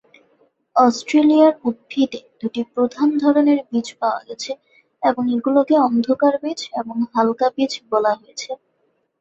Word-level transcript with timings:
অস্ট্রেলিয়ার 0.75 1.53
উদ্ভিদে 1.63 2.19
দুটি 2.39 2.61
প্রধান 2.73 3.07
ধরনের 3.17 3.59
বীজ 3.69 3.87
পাওয়া 3.99 4.21
গেছে 4.27 4.51
এবং 5.03 5.23
এগুলোকে 5.35 5.75
'অন্ধকার 5.79 6.33
বীজ' 6.43 6.69
এবং 6.79 6.95
'হালকা 7.05 7.47
বীজ' 7.55 7.77
বলা 7.91 8.11
হয়েছে। 8.15 8.49